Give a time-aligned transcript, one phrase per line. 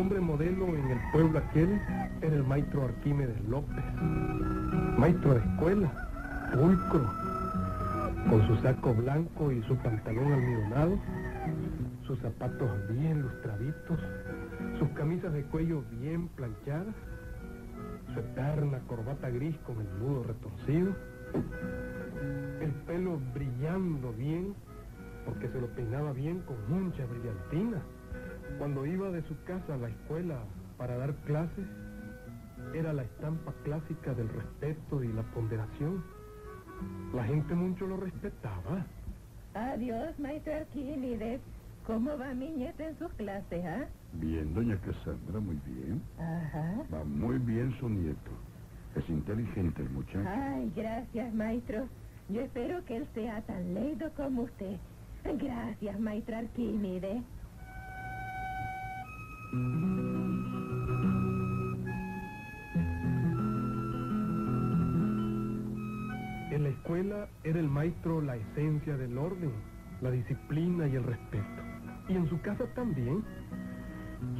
[0.00, 1.78] hombre modelo en el pueblo aquel
[2.22, 3.84] era el maestro Arquímedes López,
[4.96, 5.92] maestro de escuela,
[6.54, 7.06] pulcro,
[8.30, 10.98] con su saco blanco y su pantalón almidonado,
[12.06, 14.00] sus zapatos bien lustraditos,
[14.78, 16.94] sus camisas de cuello bien planchadas,
[18.14, 20.92] su eterna corbata gris con el nudo retorcido,
[22.62, 24.54] el pelo brillando bien,
[25.26, 27.82] porque se lo peinaba bien con mucha brillantina.
[28.58, 30.38] Cuando iba de su casa a la escuela
[30.76, 31.66] para dar clases,
[32.74, 36.04] era la estampa clásica del respeto y la ponderación.
[37.14, 38.86] La gente mucho lo respetaba.
[39.54, 41.40] Adiós, maestro Arquímedes.
[41.86, 43.86] ¿Cómo va mi nieta en sus clases, ah?
[44.12, 46.00] Bien, doña Cassandra, muy bien.
[46.18, 46.82] Ajá.
[46.92, 48.30] Va muy bien su nieto.
[48.94, 50.28] Es inteligente el muchacho.
[50.28, 51.88] Ay, gracias, maestro.
[52.28, 54.76] Yo espero que él sea tan leído como usted.
[55.24, 57.22] Gracias, maestro Arquímedes.
[59.52, 60.22] En
[66.62, 69.50] la escuela era el maestro la esencia del orden,
[70.02, 71.44] la disciplina y el respeto.
[72.08, 73.24] Y en su casa también.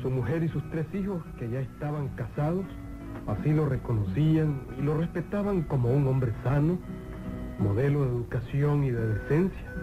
[0.00, 2.66] Su mujer y sus tres hijos, que ya estaban casados,
[3.26, 6.78] así lo reconocían y lo respetaban como un hombre sano,
[7.58, 9.74] modelo de educación y de decencia.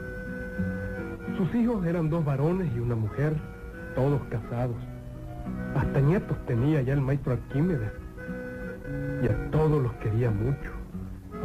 [1.35, 3.35] Sus hijos eran dos varones y una mujer,
[3.95, 4.77] todos casados.
[5.75, 7.91] Hasta nietos tenía ya el maestro Arquímedes.
[9.21, 10.71] Y a todos los quería mucho.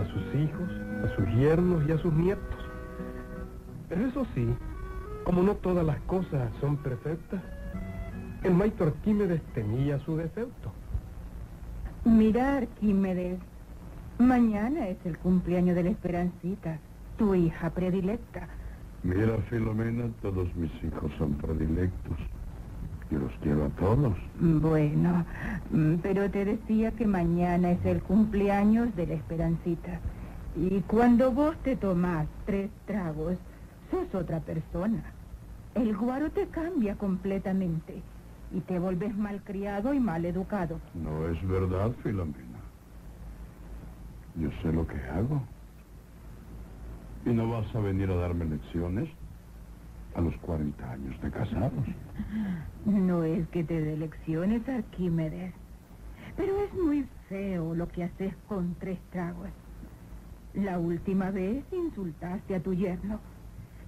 [0.00, 0.70] A sus hijos,
[1.05, 2.56] a sus yernos y a sus nietos.
[3.89, 4.48] Pero eso sí,
[5.25, 7.42] como no todas las cosas son perfectas,
[8.42, 10.73] el maestro Arquímedes tenía su defecto.
[12.05, 13.39] Mira, Arquímedes,
[14.19, 16.78] mañana es el cumpleaños de la Esperancita,
[17.17, 18.48] tu hija predilecta.
[19.05, 22.17] Mira, Filomena, todos mis hijos son predilectos.
[23.13, 24.15] Yo los quiero a todos.
[24.41, 25.27] Bueno,
[25.71, 30.01] mm, pero te decía que mañana es el cumpleaños de la Esperancita.
[30.57, 33.36] Y cuando vos te tomás tres tragos,
[33.91, 35.03] sos otra persona.
[35.75, 38.01] El guaro te cambia completamente
[38.51, 40.81] y te volves malcriado y mal educado.
[40.95, 42.61] No es verdad, Filomena.
[44.36, 45.42] Yo sé lo que hago.
[47.27, 49.11] ¿Y no vas a venir a darme lecciones
[50.14, 51.86] a los 40 años de casados?
[52.84, 55.55] No es que te dé lecciones, Arquímedes,
[56.36, 59.48] pero es muy feo lo que haces con tres tragos.
[60.55, 63.20] La última vez insultaste a tu yerno.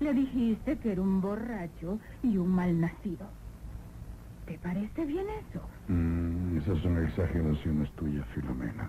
[0.00, 3.28] Le dijiste que era un borracho y un malnacido.
[4.46, 5.62] ¿Te parece bien eso?
[5.88, 8.88] Mm, esas son exageraciones tuyas, Filomena.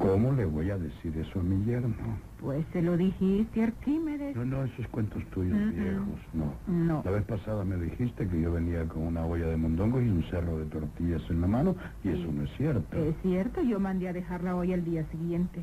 [0.00, 1.94] ¿Cómo le voy a decir eso a mi yerno?
[2.40, 4.34] Pues se lo dijiste, Arquímedes.
[4.34, 6.54] No, no, esos cuentos tuyos viejos, no.
[6.66, 7.02] No.
[7.04, 10.22] La vez pasada me dijiste que yo venía con una olla de mondongos y un
[10.30, 12.96] cerro de tortillas en la mano, y eso no es cierto.
[12.96, 15.60] Es cierto, yo mandé a dejarla hoy al día siguiente.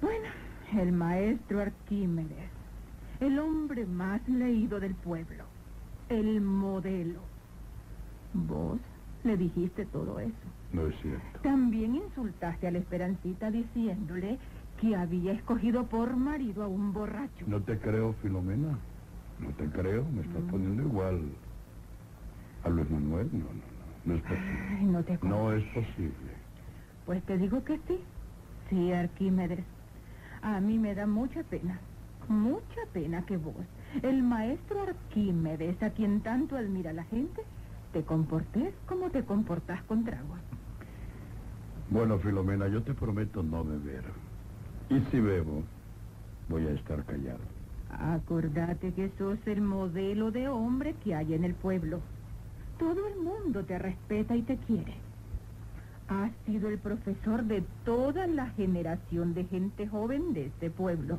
[0.00, 0.28] Bueno,
[0.80, 2.50] el maestro Arquímedes,
[3.18, 5.42] el hombre más leído del pueblo,
[6.08, 7.18] el modelo.
[8.32, 8.78] Vos
[9.24, 10.34] le dijiste todo eso.
[10.72, 11.40] No es cierto.
[11.42, 14.38] También insultaste a la Esperancita diciéndole
[14.80, 17.44] que había escogido por marido a un borracho.
[17.46, 18.78] No te creo, Filomena.
[19.38, 20.04] No te creo.
[20.04, 20.50] Me estás Mm.
[20.50, 21.20] poniendo igual
[22.64, 23.28] a Luis Manuel.
[23.32, 23.58] No, no, no.
[24.04, 24.58] No es posible.
[24.78, 26.32] Ay, no te No es posible.
[27.06, 28.00] Pues te digo que sí.
[28.70, 29.64] Sí, Arquímedes.
[30.42, 31.80] A mí me da mucha pena,
[32.28, 33.54] mucha pena que vos,
[34.02, 37.42] el maestro Arquímedes, a quien tanto admira la gente,
[37.92, 40.38] te comportes como te comportás con Dragos.
[41.90, 44.04] Bueno, Filomena, yo te prometo no beber.
[44.90, 45.62] Y si bebo,
[46.48, 47.40] voy a estar callado.
[47.90, 52.00] Acordate que sos el modelo de hombre que hay en el pueblo.
[52.78, 54.94] Todo el mundo te respeta y te quiere.
[56.08, 61.18] Has sido el profesor de toda la generación de gente joven de este pueblo.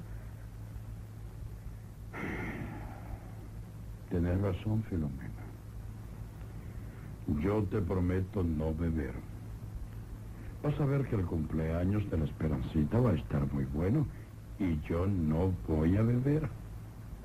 [4.10, 5.49] Tienes razón, Filomena.
[7.38, 9.14] Yo te prometo no beber.
[10.64, 14.06] Vas a ver que el cumpleaños de la Esperancita va a estar muy bueno
[14.58, 16.50] y yo no voy a beber.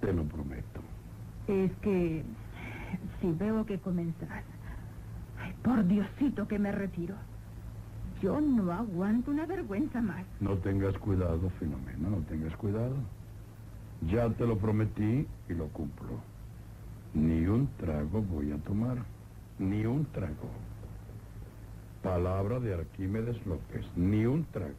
[0.00, 0.80] Te lo prometo.
[1.48, 2.22] Es que
[3.20, 4.44] si veo que comenzás,
[5.40, 7.16] ay, por Diosito que me retiro.
[8.22, 10.24] Yo no aguanto una vergüenza más.
[10.40, 12.94] No tengas cuidado, Filomena, no tengas cuidado.
[14.10, 16.20] Ya te lo prometí y lo cumplo.
[17.14, 18.98] Ni un trago voy a tomar.
[19.58, 20.50] Ni un trago.
[22.02, 23.86] Palabra de Arquímedes López.
[23.94, 24.74] Ni un trago.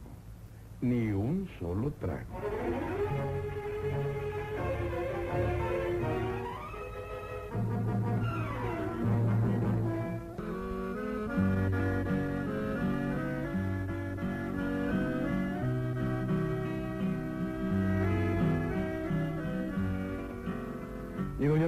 [0.82, 3.45] Ni un solo trago.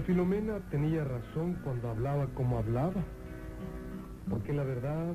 [0.09, 3.03] Filomena tenía razón cuando hablaba como hablaba,
[4.31, 5.13] porque la verdad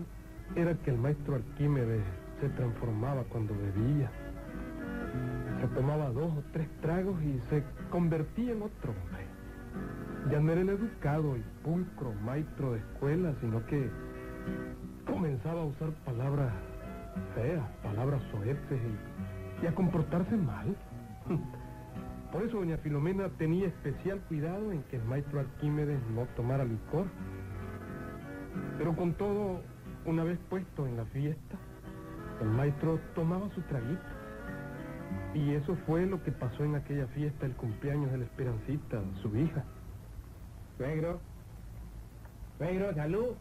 [0.56, 2.04] era que el maestro Arquímedes
[2.40, 4.12] se transformaba cuando bebía.
[5.60, 9.25] Se tomaba dos o tres tragos y se convertía en otro hombre.
[10.30, 13.89] Ya no era el educado y pulcro maestro de escuela, sino que
[15.07, 16.54] comenzaba a usar palabras
[17.34, 18.80] feas, palabras soeces
[19.60, 20.75] y a comportarse mal.
[22.34, 27.06] Por eso doña Filomena tenía especial cuidado en que el maestro Arquímedes no tomara licor.
[28.80, 29.62] Pero con todo,
[30.06, 31.58] una vez puesto en la fiesta,
[32.42, 34.02] el maestro tomaba su traguito.
[35.36, 39.38] Y eso fue lo que pasó en aquella fiesta, el cumpleaños de la Esperancita, su
[39.38, 39.64] hija.
[40.78, 41.20] Suegro,
[42.58, 43.36] suegro, salud.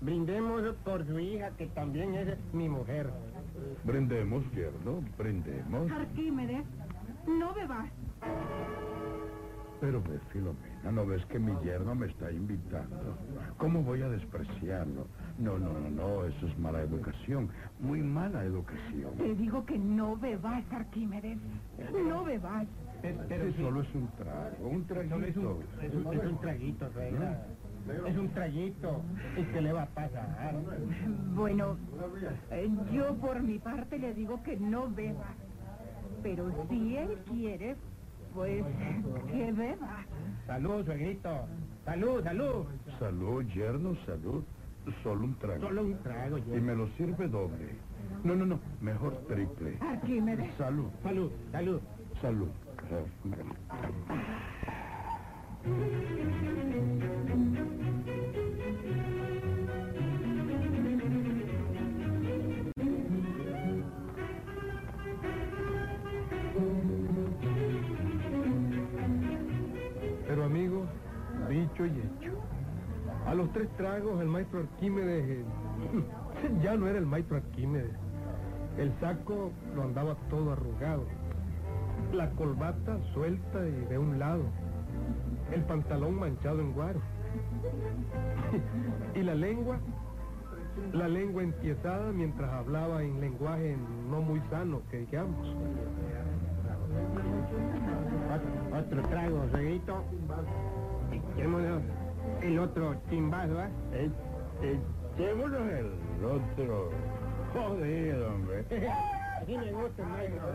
[0.00, 3.10] Brindemos por su hija, que también es mi mujer.
[3.84, 5.90] Brindemos, yerno, brindemos.
[5.90, 6.64] Arquímedes,
[7.26, 7.90] no bebas.
[9.80, 13.16] Pero ve, Filomena, ¿no ves que mi yerno me está invitando?
[13.56, 15.08] ¿Cómo voy a despreciarlo?
[15.38, 19.16] No, no, no, no, eso es mala educación, muy mala educación.
[19.18, 21.38] Te digo que no bebas, Arquímedes.
[22.06, 22.68] No bebas.
[23.28, 25.40] Pero sí, solo es un trago, un solo es traguito.
[25.40, 27.46] un, es un- es un traguito, suegra.
[28.06, 29.02] Es un traguito.
[29.36, 30.54] ¿Y qué le va a pasar?
[31.34, 31.76] Bueno,
[32.52, 35.34] eh, yo por mi parte le digo que no beba.
[36.22, 37.76] Pero si él quiere,
[38.34, 38.64] pues
[39.30, 40.04] que beba.
[40.46, 41.46] Salud, suegrito.
[41.84, 42.66] Salud, salud.
[42.98, 44.42] Salud, yerno, salud.
[45.02, 45.60] Solo un trago.
[45.62, 46.60] Solo un trago, Y yo.
[46.60, 47.68] me lo sirve doble.
[48.24, 49.76] No, no, no, mejor triple.
[49.80, 50.52] Arquímedes.
[50.56, 51.80] Salud, Salud, salud.
[52.20, 52.48] salud.
[55.62, 56.71] Pero
[71.78, 72.32] hecho.
[73.26, 75.44] A los tres tragos el maestro Arquímedes eh,
[76.62, 77.92] ya no era el maestro Arquímedes.
[78.78, 81.04] El saco lo andaba todo arrugado.
[82.12, 84.42] La colbata suelta y de un lado.
[85.52, 87.00] El pantalón manchado en guaro.
[89.14, 89.78] y la lengua,
[90.92, 93.76] la lengua empiezada mientras hablaba en lenguaje
[94.10, 95.46] no muy sano, que digamos.
[98.32, 100.02] Ot- Otro trago, suegrito.
[101.36, 101.82] Echémonos
[102.42, 103.68] el otro chimbazo, ¿ah?
[103.92, 104.10] Eh,
[105.16, 106.90] Echémonos el otro.
[107.52, 108.64] Jodido, hombre.
[109.40, 110.48] Así me gusta, maestro.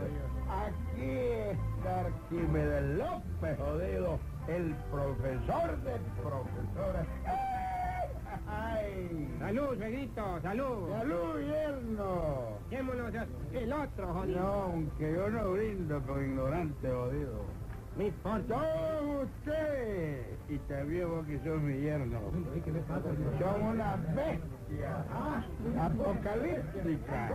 [0.48, 1.10] Aquí
[1.50, 5.92] está Arquímedes López, jodido, el profesor de
[6.22, 7.06] profesores.
[8.50, 9.28] ¡Ay!
[9.38, 10.90] Salud, suegrito, salud.
[10.90, 12.58] ¡Salud, yerno!
[12.70, 13.12] Echémonos
[13.52, 14.40] el otro, jodido.
[14.40, 17.42] No, aunque yo no brindo con ignorante, jodido.
[17.98, 18.54] Importa.
[18.54, 20.22] ¡Son usted!
[20.48, 22.20] Y también vos que sos mi yerno.
[23.40, 25.04] Son una bestia
[25.84, 27.32] apocalíptica.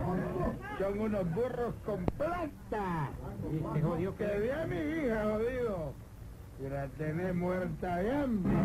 [0.78, 3.10] Son unos burros con plata.
[3.52, 4.40] Y se jodió Que que...
[4.40, 5.92] vi a mi hija, jodido.
[6.60, 8.56] Y la tenés muerta de hambre.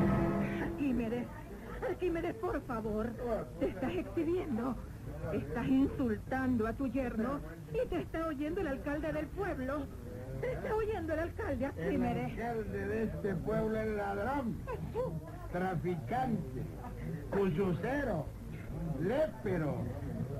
[0.64, 1.28] Arquímedes,
[1.88, 3.10] Arquímedes, por favor.
[3.60, 4.76] Te estás exhibiendo.
[5.34, 7.40] Estás insultando a tu yerno
[7.74, 9.86] y te está oyendo el alcalde del pueblo.
[10.42, 12.32] Te está oyendo el alcalde, El Arquímedes.
[12.32, 14.56] alcalde de este pueblo es ladrón,
[15.52, 16.62] traficante,
[17.32, 18.26] cuchucero,
[19.00, 19.76] lépero.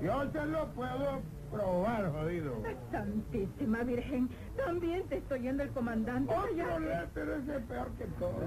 [0.02, 2.62] Yo se lo puedo probar, jodido.
[2.90, 6.32] Santísima Virgen, también te estoy oyendo el comandante.
[6.34, 8.40] Otro lépero ese es peor que todo.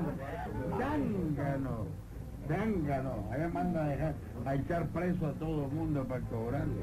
[0.80, 1.86] Dángano,
[2.48, 3.30] dángano.
[3.32, 4.14] Allá manda a, dejar,
[4.46, 6.82] a echar preso a todo el mundo para cobrarle.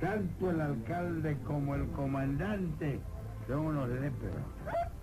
[0.00, 3.00] Tanto el alcalde como el comandante
[3.52, 4.42] son unos léperos.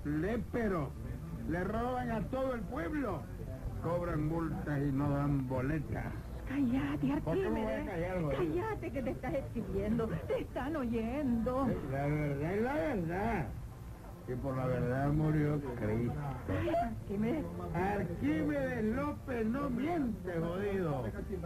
[0.06, 0.90] Léperos.
[1.50, 3.22] Le roban a todo el pueblo.
[3.84, 6.06] Cobran multas y no dan boletas.
[6.48, 8.38] Cállate, ¿Por qué me voy a Arquímedes.
[8.38, 10.08] Cállate que te estás exhibiendo.
[10.28, 11.68] Te están oyendo.
[11.92, 13.48] La verdad es la verdad.
[14.30, 16.14] Y por la verdad murió Cristo.
[16.84, 17.46] Arquímedes.
[17.74, 21.04] Arquímedes López no miente, jodido.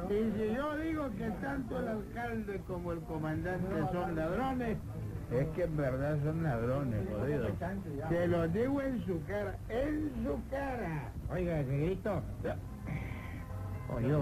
[0.09, 4.77] Y si yo digo que tanto el alcalde como el comandante son ladrones,
[5.31, 7.47] es que en verdad son ladrones, jodido.
[8.09, 11.09] Se lo digo en su cara, en su cara.
[11.31, 12.21] Oiga, suegrito.
[13.95, 14.13] Oye,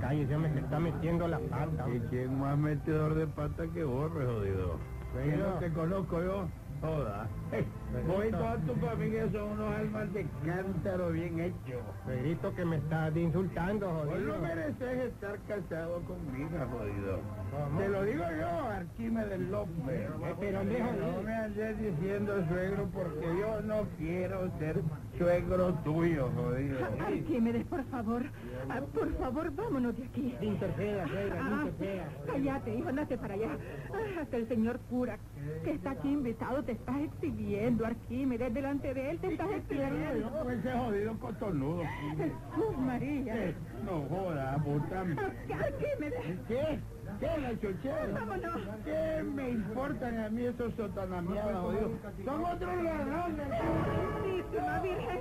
[0.00, 1.86] cállese, me se está metiendo la pata.
[1.88, 4.78] ¿Y quién más metedor de pata que borre, jodido?
[5.14, 6.48] No te conozco yo?
[6.80, 7.28] Joda.
[7.50, 8.12] Pedrito.
[8.12, 11.82] Vos y toda tu familia son unos almas de cántaro bien hechos.
[12.06, 14.34] Pedrito, que me estás insultando, Vos jodido.
[14.36, 17.18] no mereces estar casado conmigo, jodido.
[17.50, 17.78] ¿Cómo?
[17.80, 19.74] Te lo digo yo, Arquímedes López.
[19.88, 24.80] Eh, pero, mijo, no me andes diciendo suegro porque yo no quiero ser
[25.18, 26.78] suegro tuyo, jodido.
[27.04, 28.22] Arquímedes, por favor.
[28.68, 30.36] Ah, por favor, vámonos de aquí.
[30.40, 32.08] Interfera, Reina, Ah, interfera.
[32.26, 33.58] cállate, hijo, andate para allá.
[33.92, 35.18] Ah, hasta el señor cura,
[35.64, 37.00] que está aquí invitado, te estás
[37.40, 38.54] exhibiendo, Arquímedes.
[38.54, 40.30] Delante de él te estás exhibiendo.
[40.30, 41.82] Con ese jodido cotonudo.
[42.16, 43.34] Jesús María.
[43.48, 43.54] Eh,
[43.84, 45.18] No jodas, vos también.
[45.18, 46.38] Arquímedes.
[46.48, 46.78] ¿Qué?
[47.18, 48.06] ¿Qué, la chochera?
[48.12, 48.60] Vámonos.
[48.84, 51.90] ¿Qué me importan a mí esos sotanamiados, jodido?
[52.24, 53.48] Son otros ladrones.
[53.48, 55.20] Santísima Virgen.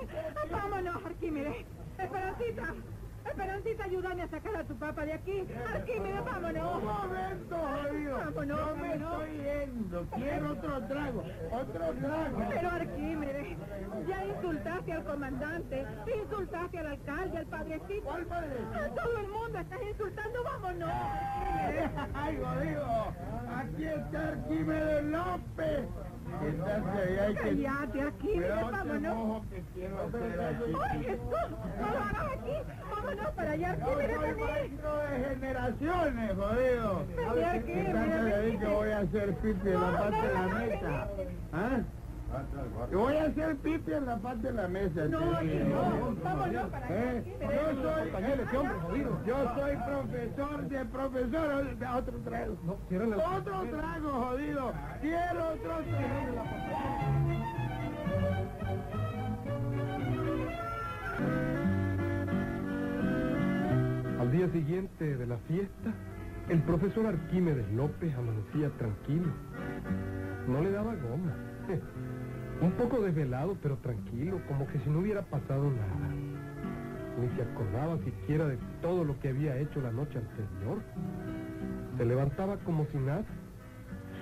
[0.52, 1.56] Vámonos, Arquímedes.
[1.98, 2.74] Esperancita.
[3.30, 5.48] Esperancita, ayúdame a sacar a tu papá de aquí.
[5.74, 6.84] Arquímedes, Un vámonos.
[6.84, 8.18] momento, jodido.
[8.18, 9.24] Vámonos, No me vámonos.
[9.24, 10.06] estoy yendo.
[10.16, 11.24] Quiero otro trago.
[11.52, 12.46] Otro trago.
[12.50, 13.58] Pero Arquímedes,
[14.08, 15.86] ya insultaste al comandante,
[16.22, 18.04] insultaste al alcalde, al padrecito.
[18.04, 18.50] ¿Cuál padre?
[18.74, 20.90] A todo el mundo estás insultando, vámonos.
[22.14, 23.14] ¡Ay, jodido!
[23.56, 25.86] Aquí está Arquímedes López.
[26.40, 27.64] Siéntate allá y que...
[27.64, 29.46] Cállate, te vámonos.
[29.48, 30.74] que quiero hacer aquí.
[30.90, 31.50] ¡Ay, Jesús!
[31.80, 32.56] ¡No lo hagas aquí!
[32.90, 34.78] ¡Vámonos para allá, Arquímedes, soy también!
[35.10, 37.06] de generaciones, jodido.
[37.16, 41.08] Vení aquí, mira, que voy a hacer pipi en la parte de la mesa.
[41.54, 41.80] ¿Ah?
[42.92, 45.06] Yo voy a hacer pipi en la parte de la mesa.
[45.06, 46.16] No, aquí no.
[46.24, 47.38] Vámonos para allá, ¿Eh?
[47.42, 49.06] Yo soy...
[49.26, 51.68] Yo soy profesor de profesor.
[51.98, 52.58] Otro trago.
[53.38, 54.74] Otro trago, jodido.
[55.02, 55.78] Quiero otro.
[64.20, 65.94] Al día siguiente de la fiesta,
[66.50, 69.32] el profesor Arquímedes López amanecía tranquilo.
[70.48, 71.34] No le daba goma.
[72.62, 76.10] Un poco desvelado, pero tranquilo, como que si no hubiera pasado nada.
[77.22, 80.82] Ni se acordaba siquiera de todo lo que había hecho la noche anterior.
[81.98, 83.24] Se levantaba como si nada.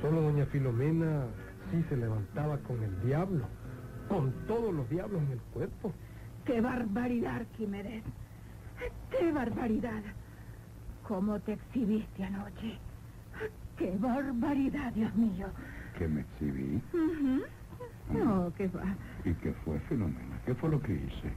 [0.01, 1.25] Solo doña Filomena
[1.72, 3.48] sí se levantaba con el diablo,
[4.08, 5.94] con todos los diablos en el cuerpo.
[6.46, 8.04] ¡Qué barbaridad, Arquímedes!
[9.10, 10.04] ¡Qué barbaridad!
[11.04, 12.77] ¿Cómo te exhibiste anoche?
[13.77, 15.48] ¡Qué barbaridad, Dios mío!
[15.98, 16.82] Que me exhibí.
[16.94, 17.44] Ujú.
[18.13, 18.96] No, ¿qué va?
[19.25, 20.39] ¿Y qué fue, Filomena?
[20.46, 21.34] ¿Qué fue lo que hice?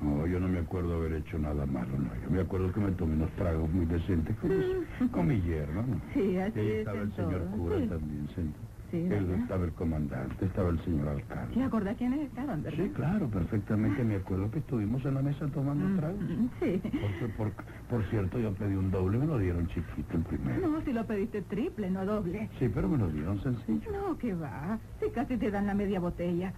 [0.00, 2.10] No, yo no me acuerdo haber hecho nada malo, no.
[2.22, 5.82] Yo me acuerdo que me tomé unos tragos muy decentes con, mis- con mi yerno,
[5.82, 6.00] ¿no?
[6.12, 7.86] Sí, así Y ahí es estaba el señor todo, cura sí.
[7.88, 8.52] también, sí.
[8.90, 11.62] Sí, Él estaba el comandante, estaba el señor ¿Te alcalde.
[11.64, 12.84] acordás quiénes estaban, verdad?
[12.84, 14.04] Sí, claro, perfectamente.
[14.04, 16.20] Me acuerdo que estuvimos en la mesa tomando Mm, tragos.
[16.20, 16.82] mm, Sí.
[17.18, 17.52] Por, por,
[17.88, 20.68] por cierto, yo pedí un doble, me lo dieron chiquito el primero.
[20.68, 22.48] No, si lo pediste triple, no doble.
[22.58, 23.90] Sí, pero me lo dieron sencillo.
[23.92, 24.78] No, que va.
[25.00, 26.52] Si casi te dan la media botella.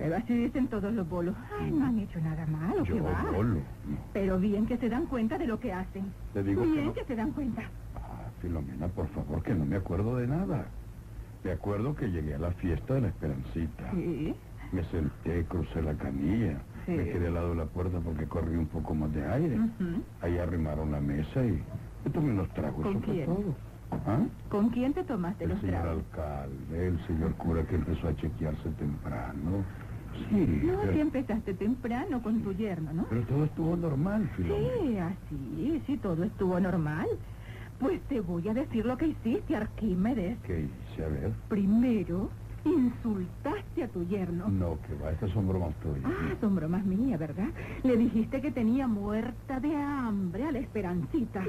[0.00, 1.36] Pero así dicen todos los bolos.
[1.60, 3.24] Ay, no han hecho nada malo, Yo, que va.
[3.32, 3.60] Bolo.
[4.12, 6.12] Pero bien que se dan cuenta de lo que hacen.
[6.32, 6.92] Te digo que bien no.
[6.94, 7.62] que se dan cuenta.
[7.94, 10.66] Ah, Filomena, por favor, que no me acuerdo de nada.
[11.44, 13.90] Me acuerdo que llegué a la fiesta de la Esperancita.
[13.92, 14.34] Sí.
[14.72, 16.60] Me senté, crucé la canilla.
[16.86, 16.92] Sí.
[16.92, 19.58] Me quedé al lado de la puerta porque corrí un poco más de aire.
[19.58, 20.02] Ujú.
[20.22, 21.62] Ahí arrimaron la mesa y
[22.04, 22.82] me tomé unos tragos.
[22.82, 23.26] ¿Con eso fue quién?
[23.26, 23.54] todo.
[24.06, 24.20] ¿Ah?
[24.48, 26.04] ¿Con quién te tomaste El los señor tragos?
[26.04, 29.64] alcalde, el señor cura que empezó a chequearse temprano.
[30.12, 33.06] Sí, No, pero, si empezaste temprano con tu yerno, ¿no?
[33.08, 34.70] pero todo estuvo normal, Filomena.
[34.82, 37.06] Sí, así, sí, todo estuvo normal.
[37.78, 40.38] Pues te voy a decir lo que hiciste, Arquímedes.
[40.40, 41.04] ¿Qué hice?
[41.04, 41.32] A ver.
[41.48, 42.30] Primero,
[42.64, 44.48] insultaste a tu yerno.
[44.48, 46.04] No, que va, estas son bromas tuyas.
[46.04, 47.48] Ah, son bromas mías, ¿verdad?
[47.84, 51.42] Le dijiste que tenía muerta de hambre a la esperancita.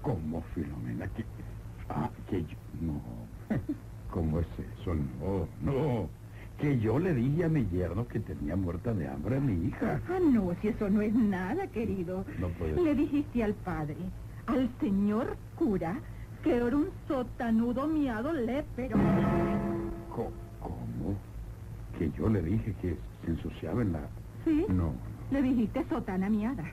[0.00, 1.08] ¿Cómo, Filomena?
[1.08, 1.24] ¿Qué?
[1.88, 2.56] Ah, que yo...
[2.80, 3.28] No.
[4.10, 4.94] ¿Cómo es eso?
[4.94, 6.08] No, no.
[6.60, 10.00] Que yo le dije a mi yerno que tenía muerta de hambre a mi hija.
[10.08, 12.24] Ah, no, si eso no es nada, querido.
[12.38, 12.96] No puede Le ser.
[12.96, 13.96] dijiste al padre,
[14.46, 15.98] al señor cura,
[16.42, 18.96] que era un sotanudo miado lépero.
[20.14, 21.16] ¿Cómo?
[21.98, 24.08] Que yo le dije que se ensuciaba en la...
[24.44, 24.64] ¿Sí?
[24.68, 24.92] No,
[25.30, 26.64] Le dijiste sotana miada.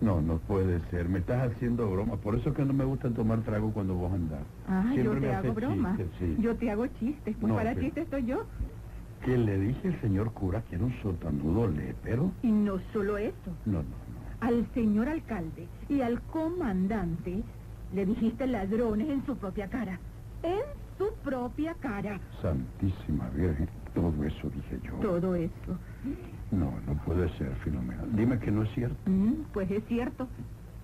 [0.00, 1.08] No, no puede ser.
[1.08, 2.16] Me estás haciendo broma.
[2.16, 4.40] Por eso que no me gusta tomar trago cuando vos andás.
[4.68, 5.96] Ah, Siempre yo te hago broma.
[5.96, 6.36] chistes, sí.
[6.40, 7.36] Yo te hago chistes.
[7.40, 8.44] Pues No, para pero- chistes estoy yo.
[9.24, 12.30] Que le dije al señor cura que era un sotanudo lépero.
[12.42, 13.34] Y no solo eso.
[13.66, 14.46] No, no, no.
[14.46, 17.42] Al señor alcalde y al comandante
[17.92, 19.98] le dijiste ladrones en su propia cara.
[20.44, 20.60] En
[20.96, 22.20] su propia cara.
[22.40, 24.92] Santísima Virgen, todo eso dije yo.
[25.00, 25.76] Todo eso.
[26.50, 28.02] No, no puede ser, Filomena.
[28.12, 28.96] Dime que no es cierto.
[29.10, 30.26] Mm, pues es cierto.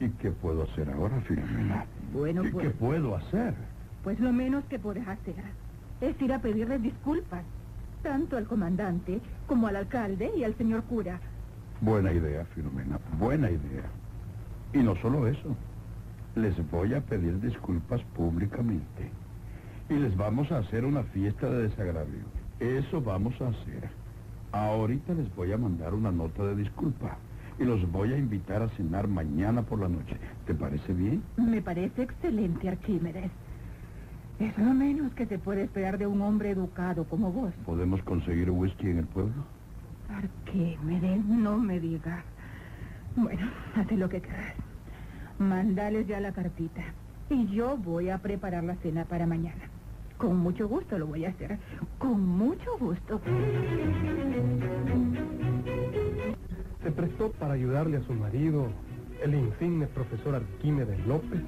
[0.00, 1.86] ¿Y qué puedo hacer ahora, Filomena?
[2.12, 3.54] Bueno, ¿Qué, pues, qué puedo hacer?
[4.02, 5.34] pues lo menos que puedes hacer
[6.02, 7.42] es ir a pedirles disculpas,
[8.02, 11.18] tanto al comandante como al alcalde y al señor cura.
[11.80, 13.84] Buena idea, Filomena, buena idea.
[14.74, 15.56] Y no solo eso,
[16.34, 19.10] les voy a pedir disculpas públicamente.
[19.88, 22.24] Y les vamos a hacer una fiesta de desagravio.
[22.60, 23.88] Eso vamos a hacer.
[24.54, 27.16] Ahorita les voy a mandar una nota de disculpa.
[27.58, 30.16] Y los voy a invitar a cenar mañana por la noche.
[30.46, 31.24] ¿Te parece bien?
[31.36, 33.32] Me parece excelente, Arquímedes.
[34.38, 37.52] Es lo menos que se puede esperar de un hombre educado como vos.
[37.66, 39.44] ¿Podemos conseguir whisky en el pueblo?
[40.08, 42.22] Arquímedes, no me digas.
[43.16, 44.54] Bueno, haz lo que quieras.
[45.38, 46.82] Mándales ya la cartita.
[47.28, 49.73] Y yo voy a preparar la cena para mañana.
[50.18, 51.58] Con mucho gusto lo voy a hacer.
[51.98, 53.20] Con mucho gusto.
[56.82, 58.68] Se prestó para ayudarle a su marido,
[59.22, 61.40] el insigne profesor Arquímedes López,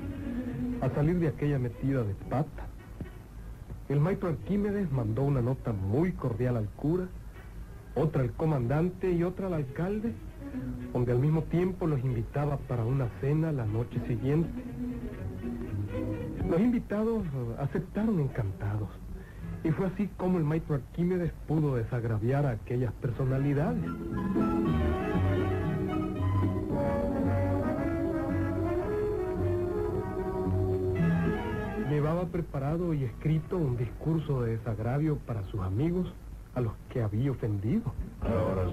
[0.80, 2.66] a salir de aquella metida de pata.
[3.88, 7.06] El maestro Arquímedes mandó una nota muy cordial al cura,
[7.94, 10.12] otra al comandante y otra al alcalde,
[10.92, 14.50] donde al mismo tiempo los invitaba para una cena la noche siguiente.
[16.50, 17.24] Los invitados
[17.58, 18.88] aceptaron encantados.
[19.64, 23.82] Y fue así como el maestro Arquímedes pudo desagraviar a aquellas personalidades.
[31.90, 36.12] Llevaba preparado y escrito un discurso de desagravio para sus amigos
[36.54, 37.92] a los que había ofendido.
[38.20, 38.70] Ahora.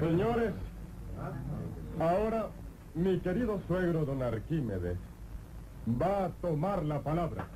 [0.00, 0.52] Señores,
[2.00, 2.48] ahora
[2.94, 4.98] mi querido suegro don Arquímedes
[5.86, 7.46] va a tomar la palabra.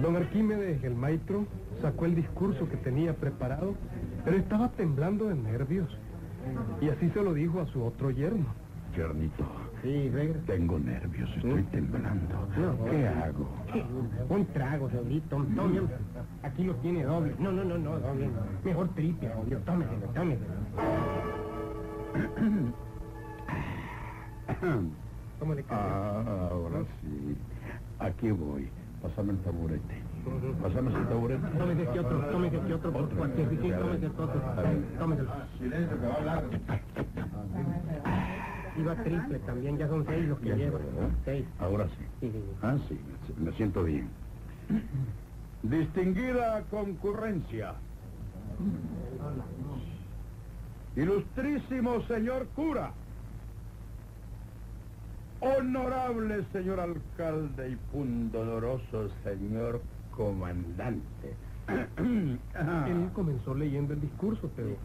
[0.00, 1.46] Don Arquímedes, el maestro,
[1.80, 3.74] sacó el discurso que tenía preparado,
[4.24, 5.88] pero estaba temblando de nervios.
[6.80, 8.46] Y así se lo dijo a su otro yerno.
[8.94, 9.44] Chernito,
[9.82, 10.40] Sí, suegro.
[10.46, 12.34] tengo nervios, estoy temblando.
[12.56, 12.84] No.
[12.84, 13.48] ¿Qué hago?
[14.28, 15.44] Un trago, suegrito.
[15.56, 15.80] Tome.
[16.44, 17.34] Aquí lo tiene doble.
[17.40, 18.30] No, no, no, no, doble.
[18.64, 19.58] Mejor triple, obvio.
[19.60, 20.52] Tómeselo, tómeselo.
[25.40, 25.64] ¿Cómo le?
[25.70, 27.36] Ah, ahora sí.
[27.98, 28.68] Aquí voy.
[29.02, 30.02] Pásame el taburete.
[30.62, 31.58] Pásame ese taburete.
[31.58, 33.18] Tómese este otro, tómese este otro, por Otro.
[33.18, 34.40] cualquier sí, tómese este otro.
[34.46, 34.78] A ver.
[34.98, 35.30] Tómeselo.
[35.58, 36.44] Silencio, que va a hablar.
[38.76, 40.70] Iba triple también, ya son seis los que.
[41.24, 41.46] Seis.
[41.58, 42.04] Ahora sí.
[42.20, 42.56] Sí, sí, sí.
[42.62, 42.98] Ah, sí,
[43.38, 44.08] me- me siento bien.
[45.62, 47.74] Distinguida concurrencia.
[50.96, 52.94] Ilustrísimo señor cura.
[55.40, 61.36] Honorable señor alcalde y pundonoroso señor comandante.
[62.86, 64.76] Él comenzó leyendo el discurso, pero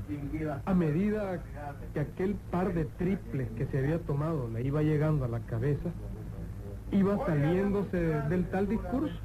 [0.66, 1.42] a medida
[1.94, 5.90] que aquel par de triples que se había tomado le iba llegando a la cabeza,
[6.92, 9.16] iba saliéndose del tal discurso.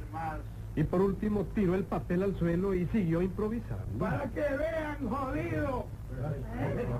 [0.74, 3.98] Y por último tiró el papel al suelo y siguió improvisando.
[3.98, 5.84] Para que vean, jodido.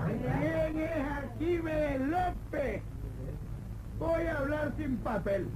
[0.06, 2.82] ¿Quién es Arquímedes López?
[3.98, 5.48] Voy a hablar sin papel.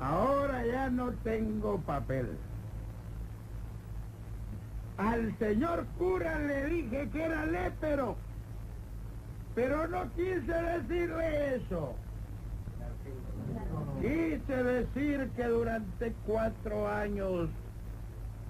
[0.00, 2.36] Ahora ya no tengo papel.
[4.96, 8.16] Al señor cura le dije que era lépero,
[9.54, 11.94] pero no quise decirle eso.
[14.00, 17.48] Quise decir que durante cuatro años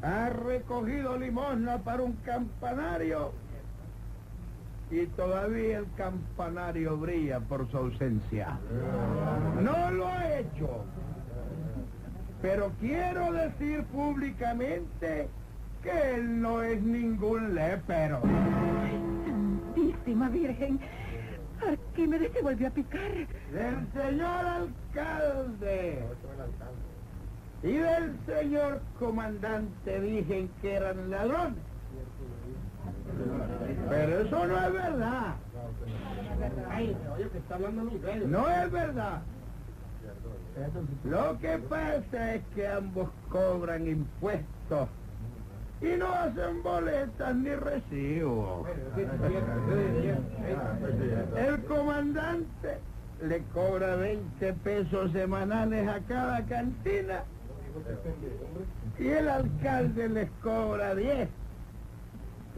[0.03, 3.33] ha recogido limosna para un campanario
[4.91, 8.59] y todavía el campanario brilla por su ausencia.
[9.63, 10.85] No lo ha hecho,
[12.41, 15.29] pero quiero decir públicamente
[15.83, 18.21] que él no es ningún lépero.
[19.75, 20.81] Santísima Virgen.
[21.67, 23.11] Arquímedes se volvió a picar.
[23.53, 26.05] Del señor alcalde
[27.63, 31.59] y del señor comandante dicen que eran ladrones.
[33.89, 35.35] Pero eso no es verdad.
[36.71, 36.97] Ay.
[38.27, 39.23] No es verdad.
[41.05, 44.89] Lo que pasa es que ambos cobran impuestos
[45.81, 48.67] y no hacen boletas ni recibos.
[51.37, 52.79] El comandante
[53.23, 57.23] le cobra 20 pesos semanales a cada cantina
[58.99, 61.29] y el alcalde les cobra 10.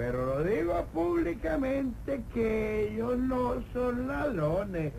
[0.00, 4.94] Pero lo digo públicamente que ellos no son ladrones.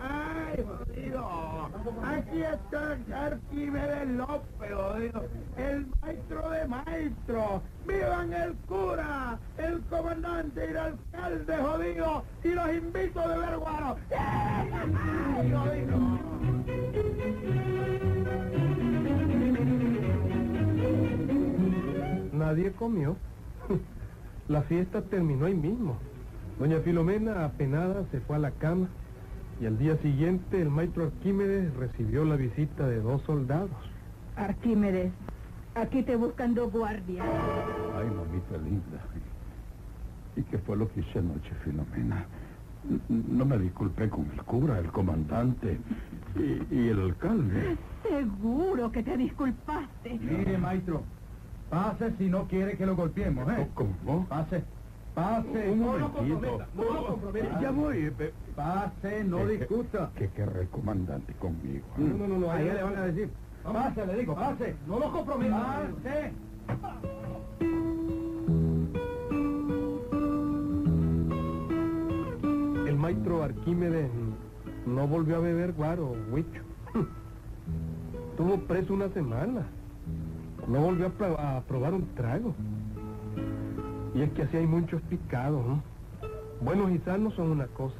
[0.00, 1.68] ¡Ay, jodido!
[2.02, 5.22] Aquí está Arquímedes López, jodido.
[5.58, 7.60] El maestro de maestros.
[7.86, 12.24] ¡Vivan el cura, el comandante y el alcalde, jodido!
[12.44, 13.98] Y los invito de ver guaro.
[14.16, 15.98] ¡Ay, jodido!
[22.32, 23.14] Nadie comió.
[24.48, 25.96] La fiesta terminó ahí mismo.
[26.58, 28.88] Doña Filomena, apenada, se fue a la cama
[29.60, 33.70] y al día siguiente el maestro Arquímedes recibió la visita de dos soldados.
[34.36, 35.12] Arquímedes,
[35.74, 37.26] aquí te buscan dos guardias.
[37.96, 39.00] Ay, mamita linda.
[40.36, 42.26] ¿Y qué fue lo que hice anoche, Filomena?
[43.08, 45.78] No me disculpé con el cura, el comandante
[46.36, 47.76] y, y el alcalde.
[48.08, 50.18] Seguro que te disculpaste.
[50.20, 51.02] Mire, maestro,
[51.70, 53.68] pase si no quiere que lo golpeemos, ¿eh?
[53.74, 54.26] ¿Cómo?
[54.28, 54.62] Pase,
[55.14, 55.70] pase.
[55.70, 56.58] Un momentito.
[57.60, 58.12] Ya voy.
[58.18, 60.10] eh, Pase, no discuta.
[60.16, 61.86] Que querrá el comandante conmigo.
[61.98, 62.00] ¿eh?
[62.00, 63.30] No, no, no, no, allá le van a decir.
[63.64, 64.76] Pase, le digo, pase.
[64.86, 65.90] No lo comprometa.
[66.02, 66.32] Pase.
[72.86, 74.10] El maestro Arquímedes
[74.86, 76.62] no volvió a beber guaro, huicho.
[78.30, 79.66] Estuvo preso una semana.
[80.68, 82.54] No volvió a, a probar un trago.
[84.14, 85.64] Y es que así hay muchos picados.
[85.66, 85.82] ¿no?
[86.60, 87.96] Buenos y sanos son una cosa.